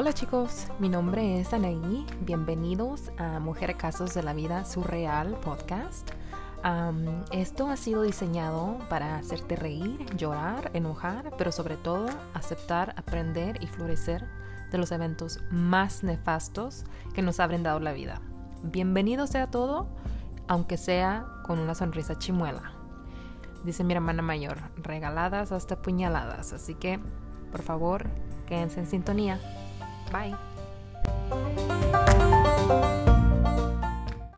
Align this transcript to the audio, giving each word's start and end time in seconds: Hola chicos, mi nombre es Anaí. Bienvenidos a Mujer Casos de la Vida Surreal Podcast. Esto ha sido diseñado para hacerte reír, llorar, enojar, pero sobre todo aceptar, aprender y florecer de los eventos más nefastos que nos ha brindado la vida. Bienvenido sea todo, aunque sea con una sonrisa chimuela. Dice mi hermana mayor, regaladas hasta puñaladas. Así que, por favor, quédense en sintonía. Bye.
Hola 0.00 0.12
chicos, 0.12 0.68
mi 0.78 0.88
nombre 0.88 1.40
es 1.40 1.52
Anaí. 1.52 2.06
Bienvenidos 2.20 3.10
a 3.18 3.40
Mujer 3.40 3.76
Casos 3.76 4.14
de 4.14 4.22
la 4.22 4.32
Vida 4.32 4.64
Surreal 4.64 5.34
Podcast. 5.40 6.08
Esto 7.32 7.68
ha 7.68 7.76
sido 7.76 8.02
diseñado 8.02 8.78
para 8.88 9.16
hacerte 9.16 9.56
reír, 9.56 10.06
llorar, 10.14 10.70
enojar, 10.72 11.32
pero 11.36 11.50
sobre 11.50 11.76
todo 11.76 12.06
aceptar, 12.32 12.94
aprender 12.96 13.60
y 13.60 13.66
florecer 13.66 14.24
de 14.70 14.78
los 14.78 14.92
eventos 14.92 15.40
más 15.50 16.04
nefastos 16.04 16.84
que 17.12 17.22
nos 17.22 17.40
ha 17.40 17.48
brindado 17.48 17.80
la 17.80 17.92
vida. 17.92 18.20
Bienvenido 18.62 19.26
sea 19.26 19.50
todo, 19.50 19.88
aunque 20.46 20.76
sea 20.76 21.26
con 21.44 21.58
una 21.58 21.74
sonrisa 21.74 22.16
chimuela. 22.16 22.70
Dice 23.64 23.82
mi 23.82 23.94
hermana 23.94 24.22
mayor, 24.22 24.58
regaladas 24.76 25.50
hasta 25.50 25.82
puñaladas. 25.82 26.52
Así 26.52 26.76
que, 26.76 27.00
por 27.50 27.62
favor, 27.62 28.08
quédense 28.46 28.78
en 28.78 28.86
sintonía. 28.86 29.40
Bye. 30.10 30.57